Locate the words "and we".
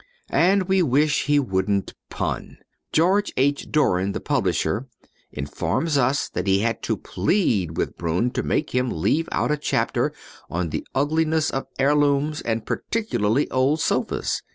0.33-0.81